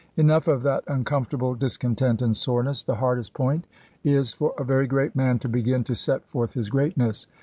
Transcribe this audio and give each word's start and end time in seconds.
Enough 0.17 0.47
of 0.47 0.63
that 0.63 0.83
uncomfortable 0.87 1.53
discontent 1.53 2.23
and 2.23 2.35
soreness. 2.35 2.81
The 2.81 2.95
hardest 2.95 3.35
point 3.35 3.67
is 4.03 4.33
for 4.33 4.55
a 4.57 4.63
very 4.63 4.87
great 4.87 5.15
man 5.15 5.37
to 5.37 5.47
begin 5.47 5.83
to 5.83 5.93
set 5.93 6.25
forth 6.27 6.53
his 6.53 6.71
greatness. 6.71 7.27